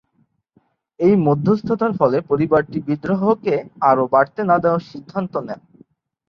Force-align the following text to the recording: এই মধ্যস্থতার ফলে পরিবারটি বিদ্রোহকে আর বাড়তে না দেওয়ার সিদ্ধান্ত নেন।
এই 0.99 1.15
মধ্যস্থতার 1.27 1.93
ফলে 1.99 2.17
পরিবারটি 2.29 2.77
বিদ্রোহকে 2.87 3.55
আর 3.81 3.97
বাড়তে 4.13 4.41
না 4.49 4.57
দেওয়ার 4.63 4.87
সিদ্ধান্ত 4.91 5.33
নেন। 5.47 5.61